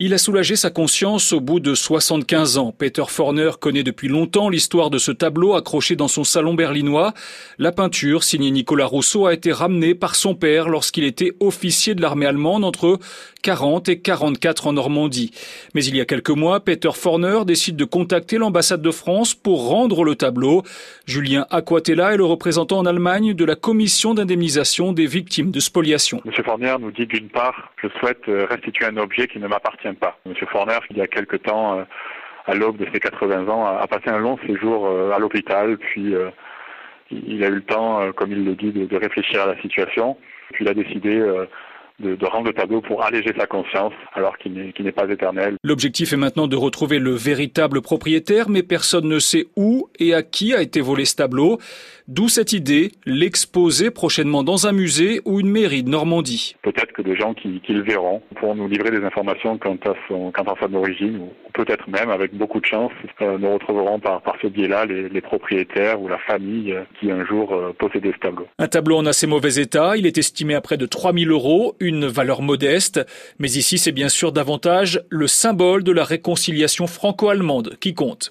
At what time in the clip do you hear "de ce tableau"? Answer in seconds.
4.90-5.54